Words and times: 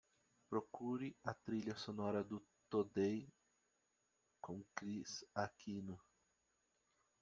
Procure 0.49 1.13
a 1.25 1.31
trilha 1.31 1.75
sonora 1.75 2.23
do 2.23 2.41
Today 2.71 3.31
com 4.41 4.63
Kris 4.75 5.23
Aquino 5.35 6.01